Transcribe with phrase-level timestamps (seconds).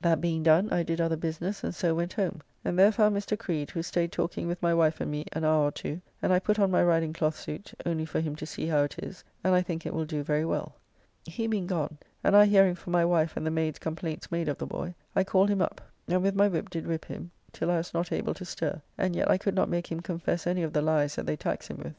[0.00, 3.38] That being done, I did other business and so went home, and there found Mr.
[3.38, 6.40] Creed, who staid talking with my wife and me an hour or two, and I
[6.40, 9.54] put on my riding cloth suit, only for him to see how it is, and
[9.54, 10.74] I think it will do very well.
[11.26, 14.58] He being gone, and I hearing from my wife and the maids' complaints made of
[14.58, 17.76] the boy, I called him up, and with my whip did whip him till I
[17.76, 20.72] was not able to stir, and yet I could not make him confess any of
[20.72, 21.94] the lies that they tax him with.